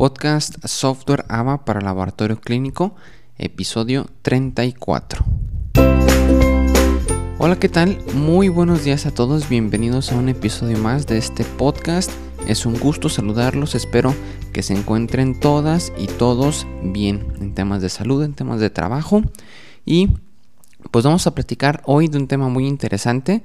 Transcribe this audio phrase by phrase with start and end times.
[0.00, 2.94] podcast Software AVA para Laboratorio Clínico,
[3.36, 5.26] episodio 34.
[7.36, 7.98] Hola, ¿qué tal?
[8.14, 12.10] Muy buenos días a todos, bienvenidos a un episodio más de este podcast.
[12.46, 14.14] Es un gusto saludarlos, espero
[14.54, 19.20] que se encuentren todas y todos bien en temas de salud, en temas de trabajo.
[19.84, 20.08] Y
[20.90, 23.42] pues vamos a platicar hoy de un tema muy interesante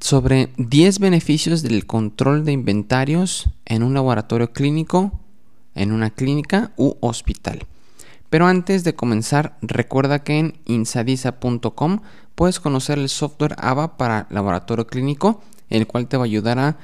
[0.00, 5.20] sobre 10 beneficios del control de inventarios en un laboratorio clínico,
[5.74, 7.66] en una clínica u hospital.
[8.30, 12.00] Pero antes de comenzar, recuerda que en insadisa.com
[12.34, 16.78] puedes conocer el software AVA para laboratorio clínico, el cual te va a ayudar a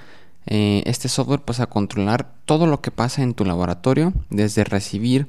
[0.47, 5.29] eh, este software pues, a controlar todo lo que pasa en tu laboratorio, desde recibir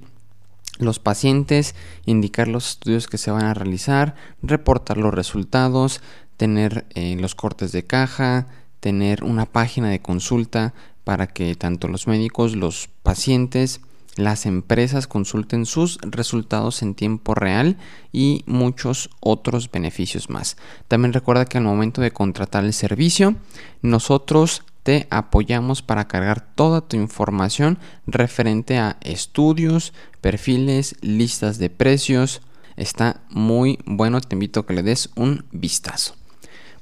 [0.77, 6.01] los pacientes, indicar los estudios que se van a realizar, reportar los resultados,
[6.37, 8.47] tener eh, los cortes de caja,
[8.79, 13.81] tener una página de consulta para que tanto los médicos, los pacientes,
[14.15, 17.77] las empresas consulten sus resultados en tiempo real
[18.11, 20.57] y muchos otros beneficios más.
[20.87, 23.35] También recuerda que al momento de contratar el servicio,
[23.81, 32.41] nosotros te apoyamos para cargar toda tu información referente a estudios, perfiles, listas de precios.
[32.75, 36.15] Está muy bueno, te invito a que le des un vistazo.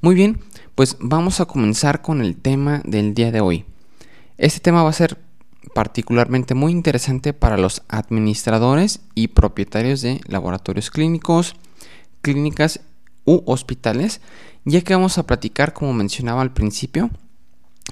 [0.02, 0.40] Muy bien,
[0.76, 3.66] pues vamos a comenzar con el tema del día de hoy.
[4.38, 5.18] Este tema va a ser
[5.74, 11.56] particularmente muy interesante para los administradores y propietarios de laboratorios clínicos,
[12.22, 12.82] clínicas
[13.26, 14.22] u hospitales,
[14.64, 17.10] ya que vamos a platicar, como mencionaba al principio,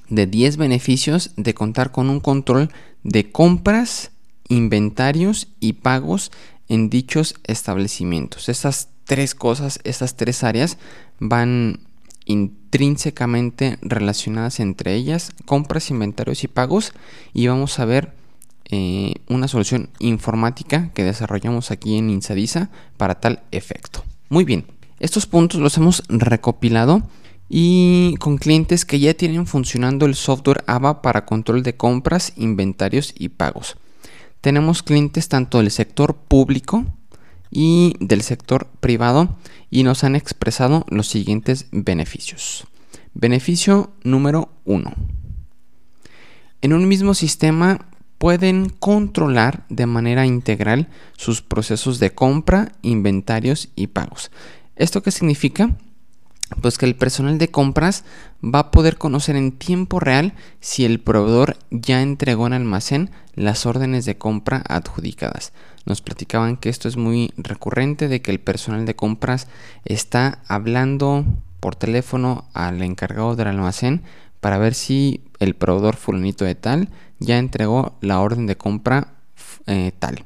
[0.10, 2.70] de 10 beneficios de contar con un control
[3.04, 4.12] de compras,
[4.48, 6.32] inventarios y pagos
[6.68, 8.50] en dichos establecimientos.
[8.50, 10.78] Estas tres cosas, estas tres áreas
[11.20, 11.80] van
[12.26, 16.94] intrínsecamente relacionadas entre ellas, compras, inventarios y pagos,
[17.34, 18.14] y vamos a ver
[18.66, 24.04] eh, una solución informática que desarrollamos aquí en Insadisa para tal efecto.
[24.30, 24.66] Muy bien,
[25.00, 27.04] estos puntos los hemos recopilado
[27.48, 33.14] y con clientes que ya tienen funcionando el software AVA para control de compras, inventarios
[33.18, 33.78] y pagos.
[34.42, 36.86] Tenemos clientes tanto del sector público
[37.56, 39.38] y del sector privado
[39.72, 42.68] y nos han expresado los siguientes beneficios.
[43.14, 44.94] Beneficio número 1.
[46.62, 53.88] En un mismo sistema pueden controlar de manera integral sus procesos de compra, inventarios y
[53.88, 54.32] pagos.
[54.76, 55.78] ¿Esto qué significa?
[56.62, 58.04] Pues que el personal de compras
[58.44, 63.66] va a poder conocer en tiempo real si el proveedor ya entregó en almacén las
[63.66, 65.54] órdenes de compra adjudicadas.
[65.86, 69.48] Nos platicaban que esto es muy recurrente de que el personal de compras
[69.86, 71.26] está hablando
[71.60, 74.04] por teléfono al encargado del almacén
[74.40, 76.90] para ver si el proveedor fulanito de tal
[77.20, 79.16] ya entregó la orden de compra
[79.66, 80.24] eh, tal.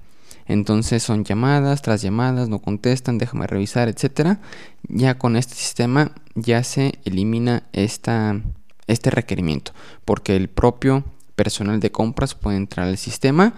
[0.49, 4.41] Entonces son llamadas tras llamadas, no contestan, déjame revisar, etcétera.
[4.87, 8.41] Ya con este sistema ya se elimina esta,
[8.87, 9.73] este requerimiento,
[10.05, 11.05] porque el propio
[11.35, 13.53] personal de compras puede entrar al sistema,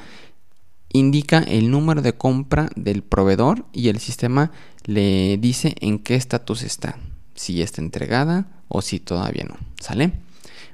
[0.92, 4.52] indica el número de compra del proveedor y el sistema
[4.84, 6.98] le dice en qué estatus está,
[7.36, 9.56] si está entregada o si todavía no.
[9.80, 10.12] ¿Sale?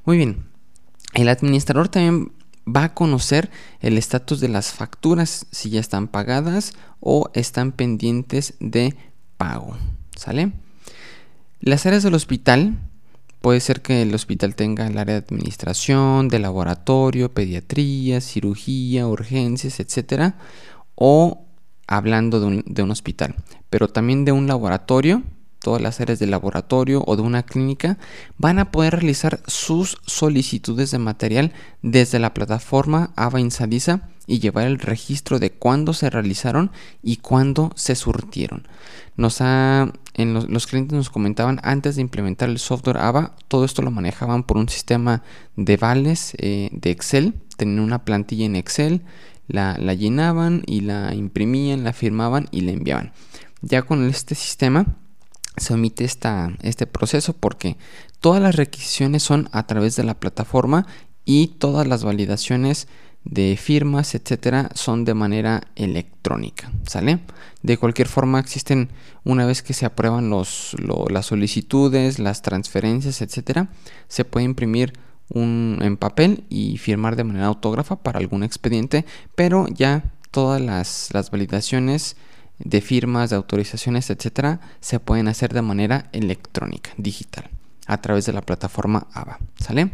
[0.03, 0.45] Muy bien.
[1.13, 2.31] El administrador también
[2.67, 8.55] va a conocer el estatus de las facturas, si ya están pagadas o están pendientes
[8.59, 8.95] de
[9.37, 9.77] pago.
[10.15, 10.51] ¿Sale?
[11.59, 12.77] Las áreas del hospital,
[13.41, 19.79] puede ser que el hospital tenga el área de administración, de laboratorio, pediatría, cirugía, urgencias,
[19.79, 20.35] etcétera,
[20.95, 21.45] o
[21.87, 23.35] hablando de un, de un hospital,
[23.69, 25.23] pero también de un laboratorio
[25.67, 27.97] todas las áreas de laboratorio o de una clínica
[28.37, 31.51] van a poder realizar sus solicitudes de material
[31.81, 36.71] desde la plataforma Ava Insadisa y llevar el registro de cuándo se realizaron
[37.03, 38.65] y cuándo se surtieron.
[39.17, 44.43] Nos los, clientes nos comentaban antes de implementar el software AVA, todo esto lo manejaban
[44.43, 45.21] por un sistema
[45.57, 49.01] de vales eh, de Excel, tenían una plantilla en Excel,
[49.49, 53.11] la, la llenaban y la imprimían, la firmaban y la enviaban.
[53.61, 54.95] Ya con este sistema
[55.57, 57.77] se omite esta, este proceso porque
[58.19, 60.85] todas las requisiciones son a través de la plataforma
[61.25, 62.87] y todas las validaciones
[63.25, 67.19] de firmas, etcétera, son de manera electrónica, ¿sale?
[67.61, 68.89] De cualquier forma existen
[69.25, 70.75] una vez que se aprueban los,
[71.09, 73.69] las solicitudes, las transferencias, etcétera,
[74.07, 74.93] se puede imprimir
[75.29, 79.05] un, en papel y firmar de manera autógrafa para algún expediente,
[79.35, 82.15] pero ya todas las, las validaciones
[82.59, 87.49] de firmas, de autorizaciones, etcétera, se pueden hacer de manera electrónica, digital,
[87.85, 89.39] a través de la plataforma AVA.
[89.59, 89.91] ¿Sale?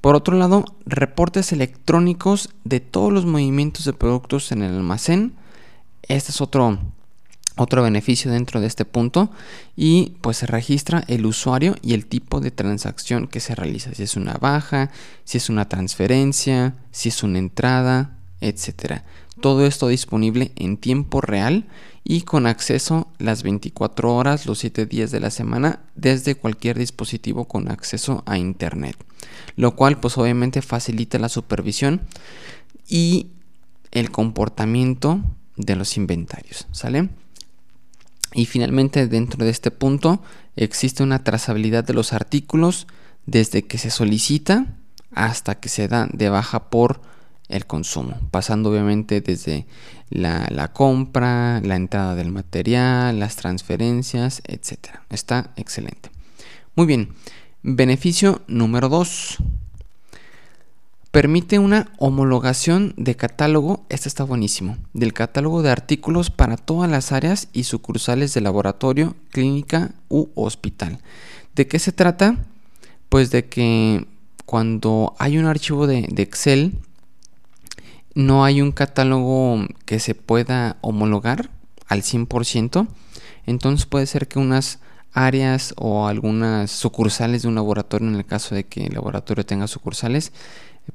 [0.00, 5.34] Por otro lado, reportes electrónicos de todos los movimientos de productos en el almacén.
[6.02, 6.78] Este es otro,
[7.56, 9.30] otro beneficio dentro de este punto.
[9.76, 13.94] Y pues se registra el usuario y el tipo de transacción que se realiza.
[13.94, 14.90] Si es una baja,
[15.24, 19.02] si es una transferencia, si es una entrada, etc.
[19.40, 21.66] Todo esto disponible en tiempo real
[22.04, 27.46] y con acceso las 24 horas, los 7 días de la semana, desde cualquier dispositivo
[27.46, 28.96] con acceso a Internet.
[29.56, 32.02] Lo cual pues obviamente facilita la supervisión
[32.88, 33.28] y
[33.92, 35.20] el comportamiento
[35.56, 36.66] de los inventarios.
[36.72, 37.08] ¿Sale?
[38.32, 40.22] Y finalmente dentro de este punto
[40.56, 42.86] existe una trazabilidad de los artículos
[43.26, 44.66] desde que se solicita
[45.12, 47.00] hasta que se da de baja por
[47.50, 49.66] el consumo, pasando obviamente desde
[50.10, 54.96] la, compra, la entrada del material, las transferencias, etc.
[55.08, 56.10] Está excelente.
[56.74, 57.10] Muy bien,
[57.62, 59.38] beneficio número 2.
[61.10, 67.10] Permite una homologación de catálogo, este está buenísimo, del catálogo de artículos para todas las
[67.10, 71.00] áreas y sucursales de laboratorio, clínica u hospital.
[71.56, 72.36] ¿De qué se trata?
[73.08, 74.06] Pues de que
[74.46, 76.78] cuando hay un archivo de, de Excel
[78.14, 81.50] no hay un catálogo que se pueda homologar
[81.86, 82.88] al 100%,
[83.46, 84.80] entonces puede ser que unas
[85.12, 89.66] áreas o algunas sucursales de un laboratorio, en el caso de que el laboratorio tenga
[89.66, 90.32] sucursales,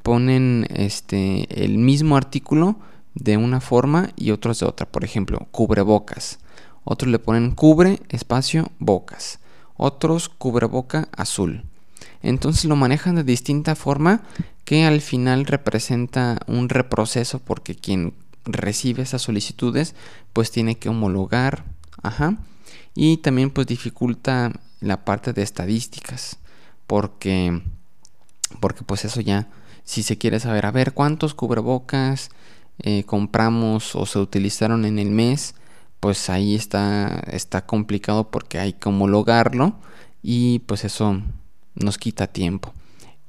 [0.01, 2.77] ponen este, el mismo artículo
[3.13, 4.85] de una forma y otros de otra.
[4.85, 6.39] Por ejemplo, cubrebocas.
[6.83, 9.39] Otros le ponen cubre, espacio, bocas.
[9.75, 11.65] Otros cubreboca azul.
[12.25, 14.23] Entonces lo manejan de distinta forma
[14.63, 19.93] que al final representa un reproceso porque quien recibe esas solicitudes
[20.33, 21.65] pues tiene que homologar,
[22.01, 22.37] ajá,
[22.95, 26.39] y también pues dificulta la parte de estadísticas
[26.87, 27.61] porque
[28.59, 29.47] porque pues eso ya
[29.83, 32.31] si se quiere saber a ver cuántos cubrebocas
[32.79, 35.53] eh, compramos o se utilizaron en el mes
[35.99, 39.75] pues ahí está está complicado porque hay que homologarlo
[40.23, 41.21] y pues eso
[41.75, 42.73] nos quita tiempo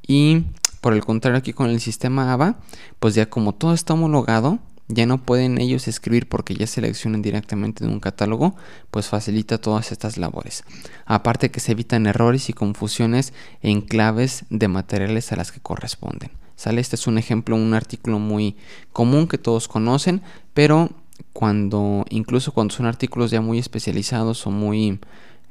[0.07, 0.45] y
[0.81, 2.61] por el contrario, aquí con el sistema AVA,
[3.01, 7.85] pues ya como todo está homologado, ya no pueden ellos escribir porque ya seleccionan directamente
[7.85, 8.55] de un catálogo,
[8.93, 10.63] pues facilita todas estas labores.
[11.05, 13.33] Aparte que se evitan errores y confusiones
[13.63, 16.31] en claves de materiales a las que corresponden.
[16.55, 16.81] ¿Sale?
[16.81, 18.57] Este es un ejemplo, un artículo muy
[18.93, 20.23] común que todos conocen,
[20.55, 20.91] pero
[21.33, 25.01] cuando, incluso cuando son artículos ya muy especializados o muy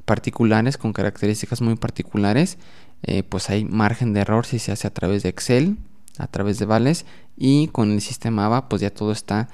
[0.06, 2.58] particulares, con características muy particulares,
[3.04, 5.78] eh, pues hay margen de error si se hace a través de Excel,
[6.18, 7.06] a través de vales
[7.38, 9.50] y con el sistema AVA pues ya todo está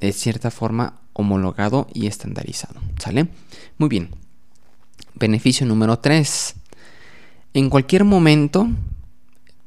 [0.00, 2.80] de cierta forma homologado y estandarizado.
[2.98, 3.28] ¿Sale?
[3.78, 4.10] Muy bien.
[5.14, 6.54] Beneficio número 3.
[7.52, 8.68] En cualquier momento,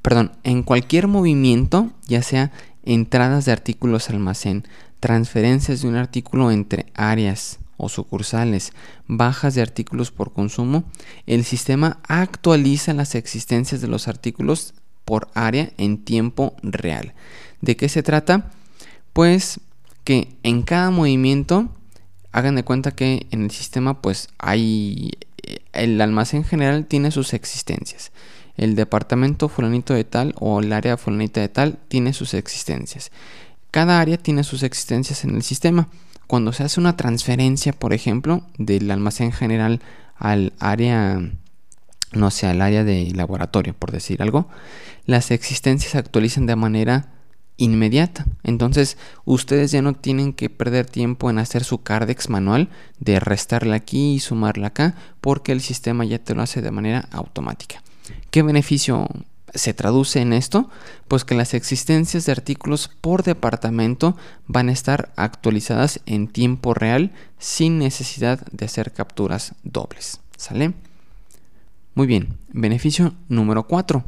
[0.02, 2.52] perdón, en cualquier movimiento, ya sea
[2.84, 4.66] entradas de artículos al almacén,
[5.00, 8.72] transferencias de un artículo entre áreas, o sucursales
[9.08, 10.84] bajas de artículos por consumo,
[11.28, 14.74] el sistema actualiza las existencias de los artículos
[15.06, 17.14] por área en tiempo real.
[17.62, 18.52] ¿De qué se trata?
[19.14, 19.60] Pues
[20.04, 21.70] que en cada movimiento
[22.32, 25.12] hagan de cuenta que en el sistema pues hay
[25.74, 28.12] el almacén general tiene sus existencias.
[28.56, 33.12] El departamento fulanito de tal o el área fulanita de tal tiene sus existencias.
[33.72, 35.88] Cada área tiene sus existencias en el sistema
[36.28, 39.82] cuando se hace una transferencia, por ejemplo, del almacén general
[40.16, 41.20] al área,
[42.14, 44.48] no sé, al área de laboratorio, por decir algo,
[45.06, 47.10] las existencias se actualizan de manera
[47.58, 48.26] inmediata.
[48.44, 53.76] Entonces, ustedes ya no tienen que perder tiempo en hacer su cardex manual de restarla
[53.76, 57.84] aquí y sumarla acá, porque el sistema ya te lo hace de manera automática.
[58.32, 59.08] ¿Qué beneficio
[59.54, 60.70] se traduce en esto?
[61.08, 64.16] Pues que las existencias de artículos por departamento
[64.48, 70.20] van a estar actualizadas en tiempo real sin necesidad de hacer capturas dobles.
[70.38, 70.74] ¿Sale?
[71.96, 74.04] Muy bien, beneficio número 4.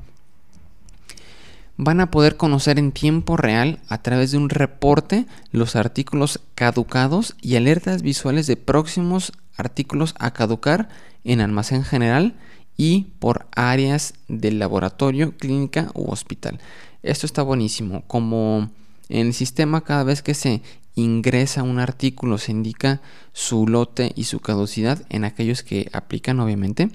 [1.78, 7.36] Van a poder conocer en tiempo real a través de un reporte los artículos caducados
[7.42, 10.90] y alertas visuales de próximos artículos a caducar
[11.26, 12.36] en almacén general
[12.78, 16.60] y por áreas del laboratorio, clínica u hospital.
[17.04, 18.04] Esto está buenísimo.
[18.08, 18.70] Como
[19.10, 20.62] en el sistema cada vez que se
[20.96, 23.02] ingresa un artículo se indica
[23.34, 26.90] su lote y su caducidad en aquellos que aplican obviamente.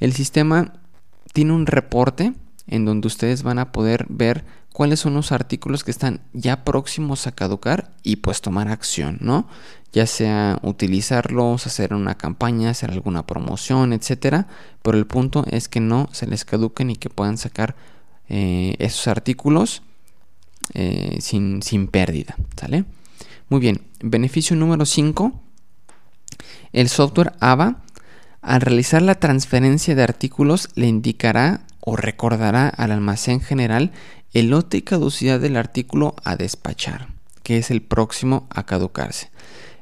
[0.00, 0.74] El sistema
[1.32, 2.32] tiene un reporte
[2.66, 4.44] en donde ustedes van a poder ver
[4.78, 9.48] cuáles son los artículos que están ya próximos a caducar y pues tomar acción, ¿no?
[9.92, 14.46] Ya sea utilizarlos, hacer una campaña, hacer alguna promoción, etcétera,
[14.82, 17.74] pero el punto es que no se les caduquen y que puedan sacar
[18.28, 19.82] eh, esos artículos
[20.74, 22.36] eh, sin, sin pérdida.
[23.48, 25.32] Muy bien, beneficio número 5.
[26.72, 27.82] El software AVA,
[28.42, 33.92] al realizar la transferencia de artículos, le indicará o recordará al almacén general
[34.32, 37.08] el lote y caducidad del artículo a despachar,
[37.42, 39.30] que es el próximo a caducarse.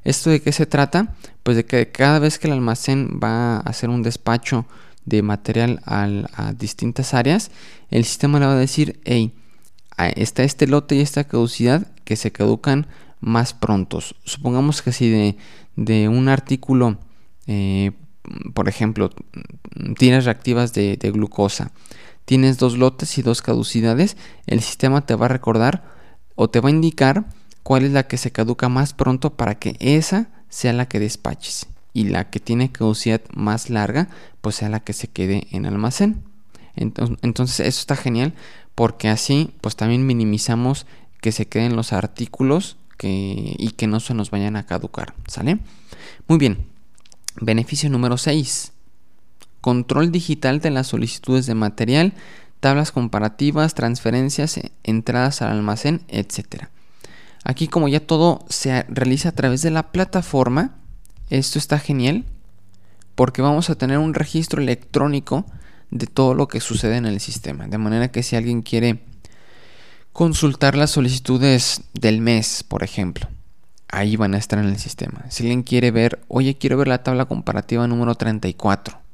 [0.04, 1.14] ¿Esto de qué se trata?
[1.42, 4.66] Pues de que cada vez que el almacén va a hacer un despacho
[5.04, 7.50] de material a distintas áreas,
[7.90, 9.32] el sistema le va a decir, hey,
[9.98, 12.86] está este lote y esta caducidad que se caducan
[13.20, 14.14] más prontos.
[14.24, 15.36] Supongamos que si
[15.76, 16.98] de, un artículo,
[17.46, 17.92] eh,
[18.54, 19.10] por ejemplo,
[19.98, 21.72] tienes reactivas de, de glucosa,
[22.26, 25.84] tienes dos lotes y dos caducidades, el sistema te va a recordar
[26.34, 27.24] o te va a indicar
[27.62, 31.66] cuál es la que se caduca más pronto para que esa sea la que despaches
[31.94, 34.08] y la que tiene caducidad más larga
[34.42, 36.22] pues sea la que se quede en almacén.
[36.76, 38.34] Entonces eso está genial
[38.74, 40.86] porque así pues también minimizamos
[41.22, 45.58] que se queden los artículos que, y que no se nos vayan a caducar, ¿sale?
[46.28, 46.66] Muy bien,
[47.40, 48.72] beneficio número 6.
[49.66, 52.12] Control digital de las solicitudes de material,
[52.60, 56.66] tablas comparativas, transferencias, entradas al almacén, etc.
[57.42, 60.76] Aquí como ya todo se realiza a través de la plataforma,
[61.30, 62.26] esto está genial
[63.16, 65.46] porque vamos a tener un registro electrónico
[65.90, 67.66] de todo lo que sucede en el sistema.
[67.66, 69.02] De manera que si alguien quiere
[70.12, 73.26] consultar las solicitudes del mes, por ejemplo,
[73.88, 75.24] ahí van a estar en el sistema.
[75.28, 79.05] Si alguien quiere ver, oye, quiero ver la tabla comparativa número 34,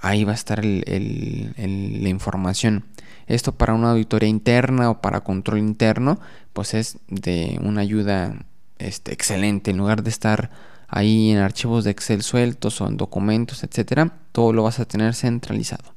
[0.00, 2.84] ahí va a estar la información.
[3.26, 6.18] Esto para una auditoría interna o para control interno,
[6.52, 8.46] pues es de una ayuda
[8.78, 9.70] este, excelente.
[9.70, 10.50] En lugar de estar
[10.88, 15.14] ahí en archivos de Excel sueltos o en documentos, etcétera, todo lo vas a tener
[15.14, 15.94] centralizado.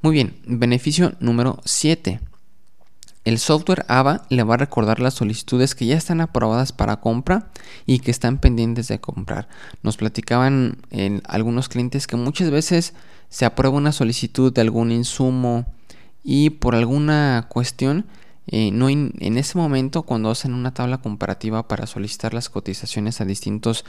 [0.00, 2.20] Muy bien, beneficio número 7.
[3.24, 7.50] El software AVA le va a recordar las solicitudes que ya están aprobadas para compra
[7.86, 9.48] y que están pendientes de comprar.
[9.82, 12.94] Nos platicaban en algunos clientes que muchas veces
[13.30, 15.66] se aprueba una solicitud de algún insumo
[16.22, 18.06] y por alguna cuestión
[18.46, 23.24] eh, no en ese momento cuando hacen una tabla comparativa para solicitar las cotizaciones a
[23.24, 23.84] distintos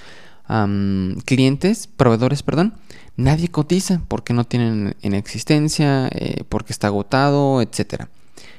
[1.26, 2.76] clientes, proveedores, perdón,
[3.18, 8.10] nadie cotiza porque no tienen en existencia, eh, porque está agotado, etcétera.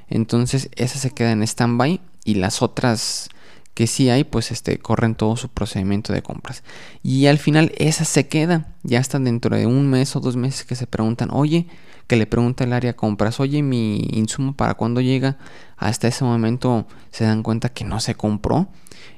[0.08, 3.28] Entonces esa se queda en stand-by y las otras
[3.76, 6.62] que sí hay, pues este, corren todo su procedimiento de compras.
[7.02, 10.64] Y al final esa se queda, ya hasta dentro de un mes o dos meses
[10.64, 11.66] que se preguntan, oye,
[12.06, 15.36] que le pregunta el área compras, oye, mi insumo para cuándo llega,
[15.76, 18.68] hasta ese momento se dan cuenta que no se compró.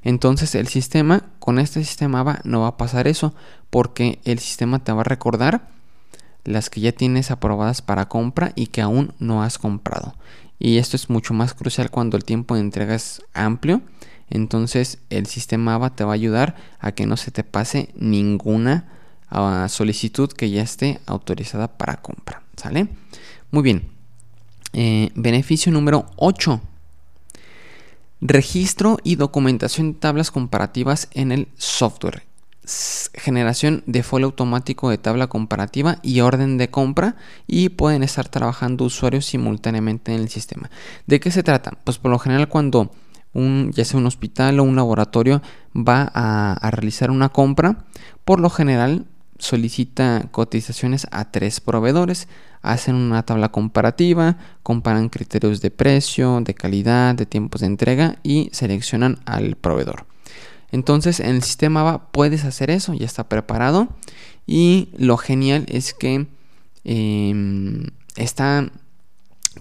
[0.03, 3.35] Entonces el sistema, con este sistema va, no va a pasar eso,
[3.71, 5.69] porque el sistema te va a recordar
[6.45, 10.15] las que ya tienes aprobadas para compra y que aún no has comprado.
[10.59, 13.83] Y esto es mucho más crucial cuando el tiempo de entrega es amplio.
[14.31, 18.89] Entonces el sistema AVA te va a ayudar a que no se te pase ninguna
[19.31, 22.43] ah, solicitud que ya esté autorizada para compra.
[22.57, 22.89] ¿Sale?
[23.51, 23.89] Muy bien.
[24.73, 26.61] Eh, beneficio número 8.
[28.21, 32.29] Registro y documentación de tablas comparativas en el software
[33.15, 38.85] generación de folio automático de tabla comparativa y orden de compra y pueden estar trabajando
[38.85, 40.71] usuarios simultáneamente en el sistema.
[41.07, 41.79] ¿De qué se trata?
[41.85, 42.91] Pues por lo general cuando
[43.33, 45.43] un, ya sea un hospital o un laboratorio
[45.75, 47.87] va a, realizar una compra,
[48.25, 49.07] por lo general
[49.39, 52.29] solicita cotizaciones a tres proveedores,
[52.61, 58.51] hacen una tabla comparativa, comparan criterios de precio, de calidad, de tiempos de entrega y
[58.53, 60.07] seleccionan al proveedor.
[60.71, 63.89] Entonces en el sistema va puedes hacer eso, ya está preparado.
[64.47, 66.27] Y lo genial es que
[66.85, 68.71] em, está,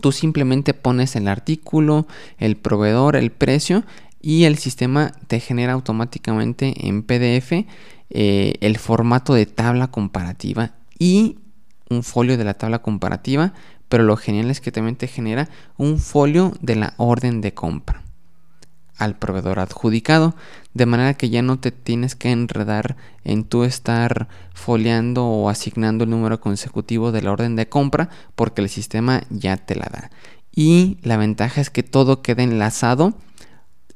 [0.02, 3.84] tú simplemente pones el artículo, el proveedor, el precio
[4.22, 7.66] y el sistema te genera automáticamente en PDF
[8.10, 11.40] eh, el formato de tabla comparativa y
[11.90, 13.54] un folio de la tabla comparativa,
[13.90, 18.07] pero lo genial es que también te genera un folio de la orden de compra
[18.98, 20.36] al proveedor adjudicado,
[20.74, 26.04] de manera que ya no te tienes que enredar en tú estar foliando o asignando
[26.04, 30.12] el número consecutivo de la orden de compra porque el sistema ya te la da.
[30.52, 33.14] Y la ventaja es que todo queda enlazado,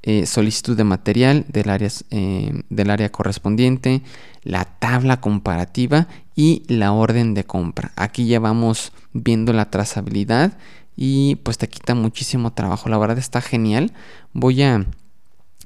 [0.04, 4.02] eh, solicitud de material del área, eh, del área correspondiente,
[4.44, 7.92] la tabla comparativa y la orden de compra.
[7.96, 10.58] Aquí ya vamos viendo la trazabilidad
[10.96, 12.90] y pues te quita muchísimo trabajo.
[12.90, 13.94] La verdad está genial.
[14.34, 14.86] Voy a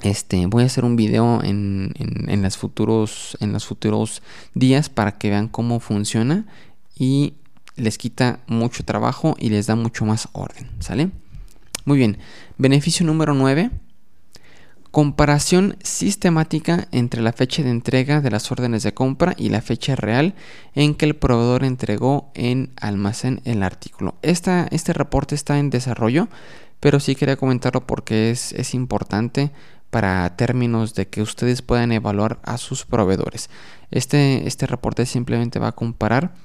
[0.02, 4.22] este, voy a hacer un video en, en, las futuros, en los futuros
[4.54, 6.46] días para que vean cómo funciona
[6.98, 7.34] y
[7.76, 11.12] les quita mucho trabajo y les da mucho más orden, ¿sale?
[11.86, 12.18] Muy bien,
[12.58, 13.72] beneficio número 9.
[14.96, 19.98] Comparación sistemática entre la fecha de entrega de las órdenes de compra y la fecha
[19.98, 20.36] real
[20.74, 24.16] en que el proveedor entregó en almacén el artículo.
[24.22, 26.30] este reporte está en desarrollo,
[26.80, 29.52] pero sí quería comentarlo porque es, es importante
[29.90, 33.50] para términos de que ustedes puedan evaluar a sus proveedores.
[33.92, 36.36] Este, este reporte simplemente va a comparar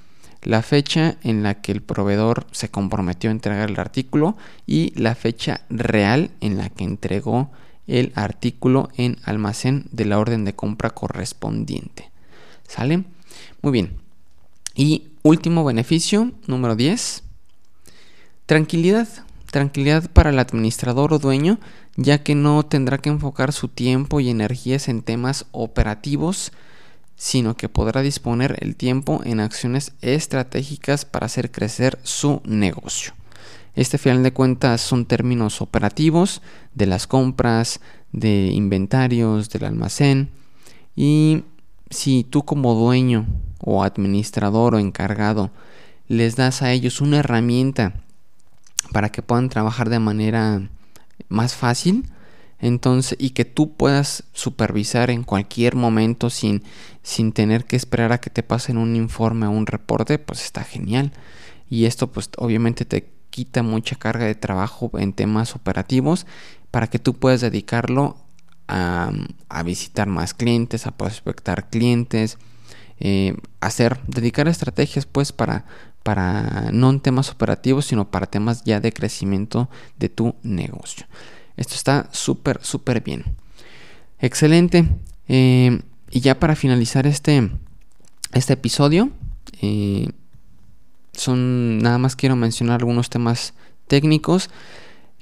[0.42, 5.14] la fecha en la que el proveedor se comprometió a entregar el artículo y la
[5.14, 7.60] fecha real en la que entregó el
[8.14, 12.10] artículo en almacén de la orden de compra correspondiente.
[12.66, 13.04] ¿Sale?
[13.62, 13.98] Muy bien.
[14.74, 17.22] Y último beneficio, número 10.
[18.46, 19.08] Tranquilidad.
[19.50, 21.58] Tranquilidad para el administrador o dueño,
[21.96, 26.52] ya que no tendrá que enfocar su tiempo y energías en temas operativos,
[27.16, 33.12] sino que podrá disponer el tiempo en acciones estratégicas para hacer crecer su negocio.
[33.74, 36.42] Este final de cuentas son términos operativos
[36.74, 37.80] de las compras,
[38.12, 40.30] de inventarios, del almacén.
[40.96, 41.44] Y
[41.90, 43.26] si tú como dueño
[43.60, 45.50] o administrador o encargado
[46.08, 47.94] les das a ellos una herramienta
[48.92, 50.68] para que puedan trabajar de manera
[51.28, 52.10] más fácil,
[52.58, 56.64] entonces y que tú puedas supervisar en cualquier momento sin,
[57.02, 60.64] sin tener que esperar a que te pasen un informe o un reporte, pues está
[60.64, 61.12] genial.
[61.68, 66.26] Y esto pues obviamente te quita mucha carga de trabajo en temas operativos
[66.70, 68.16] para que tú puedas dedicarlo
[68.68, 69.12] a,
[69.64, 72.38] visitar más clientes, a prospectar clientes,
[73.00, 75.64] eh, hacer, dedicar estrategias pues para,
[76.02, 79.68] para no en temas operativos, sino para temas ya de crecimiento
[79.98, 81.06] de tu negocio.
[81.56, 83.24] Esto está súper, súper bien.
[84.20, 84.88] Excelente.
[85.28, 87.50] Eh, y ya para finalizar este,
[88.32, 89.10] este episodio,
[89.62, 89.99] eh,
[91.36, 93.54] nada más quiero mencionar algunos temas
[93.86, 94.50] técnicos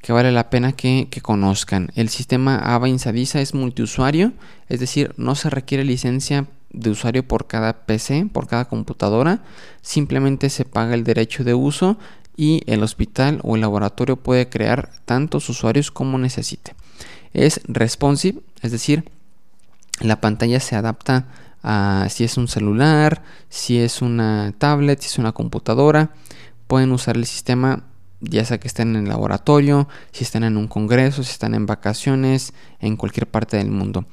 [0.02, 1.90] que vale la pena que, conozcan.
[1.94, 4.32] El sistema AVA Insadisa es multiusuario,
[4.68, 9.42] es decir, no se requiere licencia de usuario por cada PC, por cada computadora,
[9.82, 11.98] simplemente se paga el derecho de uso
[12.36, 16.74] y el hospital o el laboratorio puede crear tantos usuarios como necesite.
[17.32, 19.10] Es responsive, es decir,
[20.00, 21.26] la pantalla se adapta
[22.08, 26.10] si es un celular, si es una tablet, si es una computadora.
[26.66, 27.84] Pueden usar el sistema
[28.20, 31.66] ya sea que estén en el laboratorio, si están en un congreso, si están en
[31.66, 34.06] vacaciones, en cualquier parte del mundo.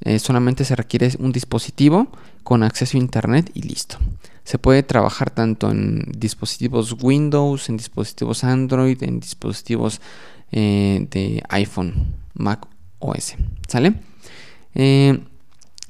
[0.00, 2.08] Eh, solamente se requiere un dispositivo
[2.44, 3.98] con acceso a internet y listo.
[4.44, 10.00] Se puede trabajar tanto en dispositivos Windows, en dispositivos Android, en dispositivos
[10.52, 12.66] eh, de iPhone, Mac
[13.00, 13.34] OS.
[13.66, 13.94] ¿Sale?
[14.74, 15.20] Eh,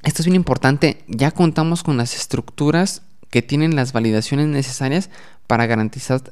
[0.03, 5.11] esto es bien importante, ya contamos con las estructuras que tienen las validaciones necesarias
[5.47, 6.23] para garantizar,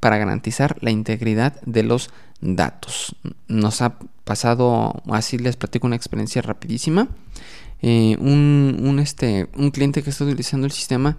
[0.00, 2.10] para garantizar la integridad de los
[2.40, 3.16] datos.
[3.48, 7.08] Nos ha pasado, así les platico una experiencia rapidísima.
[7.82, 11.18] Eh, un, este, un cliente que está utilizando el sistema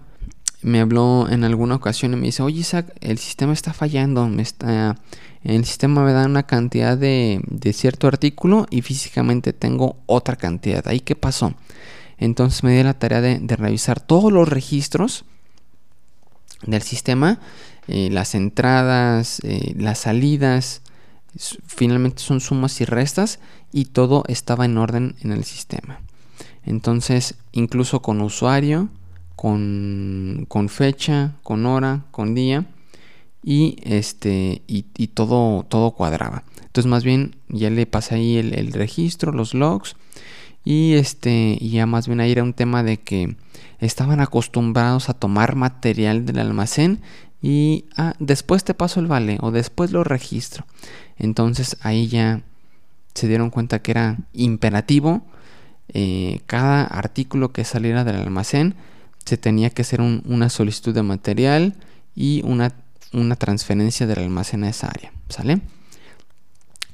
[0.60, 4.42] me habló en alguna ocasión y me dice, oye Isaac, el sistema está fallando, me
[4.42, 4.96] está,
[5.44, 10.86] el sistema me da una cantidad de, de cierto artículo y físicamente tengo otra cantidad.
[10.88, 11.54] ¿Ahí qué pasó?
[12.18, 15.24] Entonces me di la tarea de, revisar todos los registros
[16.62, 17.38] del sistema,
[17.86, 20.82] eh, las entradas, eh, las salidas,
[21.66, 23.38] finalmente son sumas y restas
[23.72, 26.00] y todo estaba en orden en el sistema.
[26.64, 28.88] Entonces, incluso con usuario,
[29.36, 32.66] con, fecha, con hora, con día
[33.42, 36.44] y este y, todo, todo cuadraba.
[36.66, 39.96] Entonces, más bien ya le pasé ahí el registro, los logs
[40.64, 43.36] y este, ya más bien ahí era un tema de que
[43.78, 47.00] estaban acostumbrados a tomar material del almacén
[47.40, 50.66] y ah, después te paso el vale o después lo registro.
[51.16, 52.42] Entonces ahí ya
[53.14, 55.22] se dieron cuenta que era imperativo
[55.94, 58.74] eh, cada artículo que saliera del almacén
[59.24, 61.76] se tenía que hacer una solicitud de material
[62.14, 62.74] y una,
[63.12, 65.60] una transferencia del almacén a esa área, ¿sale?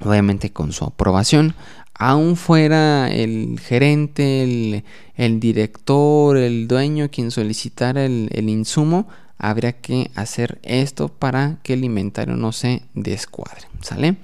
[0.00, 1.54] Obviamente con su aprobación
[1.94, 4.82] aún fuera el gerente,
[5.16, 11.84] el, director, el dueño quien solicitara el, insumo, habría que hacer esto para que el
[11.84, 13.62] inventario no se descuadre.
[13.80, 14.16] ¿Sale?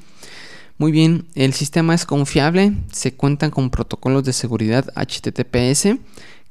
[0.79, 5.99] Muy bien, el sistema es confiable, se cuentan con protocolos de seguridad HTTPS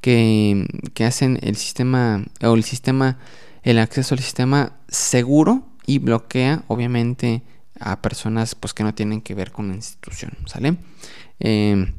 [0.01, 3.17] que, que hacen el sistema o el sistema,
[3.63, 7.43] el acceso al sistema seguro y bloquea obviamente
[7.79, 10.77] a personas pues, que no tienen que ver con la institución, ¿sale?
[11.39, 11.93] Em,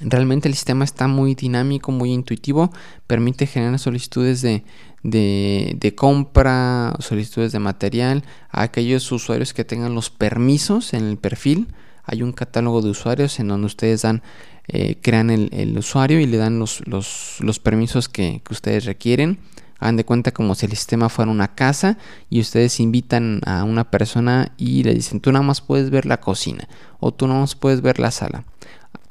[0.00, 2.72] Realmente el sistema está muy dinámico, muy intuitivo,
[3.06, 4.64] permite generar solicitudes de,
[5.02, 11.68] de, compra, solicitudes de material a aquellos usuarios que tengan los permisos en el perfil.
[12.04, 14.22] Hay un catálogo de usuarios en donde ustedes dan,
[14.68, 19.38] eh, crean el, usuario y le dan los, los, permisos que, ustedes requieren.
[19.80, 23.90] Hagan de cuenta como si el sistema fuera una casa y ustedes invitan a una
[23.90, 26.68] persona y le dicen, tú nada más puedes ver la cocina
[27.00, 28.44] o tú nada más puedes ver la sala.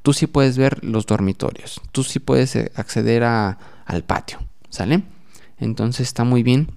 [0.02, 5.04] Tú sí puedes ver los dormitorios, tú sí puedes eh, acceder al patio, ¿sale?
[5.58, 6.72] Entonces está muy bien.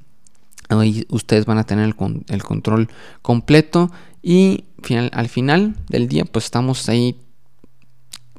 [0.69, 2.89] Ahí ustedes van a tener el, control
[3.21, 3.91] completo
[4.23, 4.65] y
[5.13, 7.22] al final del día pues estamos ahí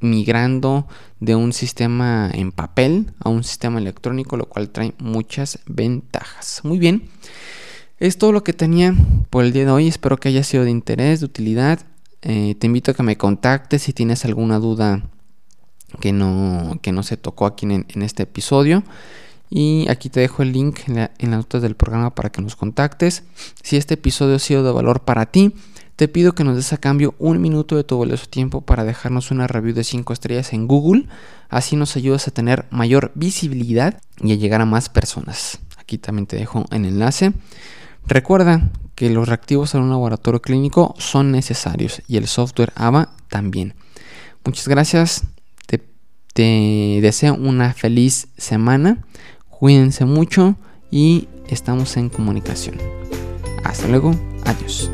[0.04, 0.88] migrando
[1.20, 6.62] de un sistema en papel a un sistema electrónico, lo cual trae muchas ventajas.
[6.64, 7.10] Muy bien,
[8.00, 8.94] es todo lo que tenía
[9.30, 9.88] por el día de hoy.
[9.88, 11.80] Espero que haya sido de interés, de utilidad.
[12.22, 15.10] Eh, te invito a que me contactes si tienes alguna duda
[16.00, 18.84] que no, que no se tocó aquí en, en este episodio.
[19.56, 22.56] Y aquí te dejo el link en, la, las notas del programa para que nos
[22.56, 23.24] contactes.
[23.62, 25.54] Si este episodio ha sido de valor para ti,
[26.04, 29.32] te pido que nos des a cambio un minuto de tu valioso tiempo para dejarnos
[29.32, 31.08] una review de 5 estrellas en Google.
[31.48, 35.60] Así nos ayudas a tener mayor visibilidad y a llegar a más personas.
[35.78, 37.32] Aquí también te dejo el enlace.
[38.06, 43.74] Recuerda que los reactivos en un laboratorio clínico son necesarios y el software AVA también.
[44.44, 45.24] Muchas gracias.
[46.34, 49.06] te deseo una feliz semana.
[49.48, 50.58] Cuídense mucho
[50.92, 52.76] y estamos en comunicación.
[53.64, 54.12] Hasta luego,
[54.44, 54.92] adiós.